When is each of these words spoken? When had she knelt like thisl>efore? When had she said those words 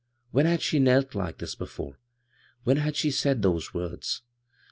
When 0.31 0.47
had 0.47 0.63
she 0.63 0.79
knelt 0.79 1.13
like 1.13 1.37
thisl>efore? 1.37 1.93
When 2.63 2.77
had 2.77 2.95
she 2.95 3.11
said 3.11 3.43
those 3.43 3.71
words 3.75 4.23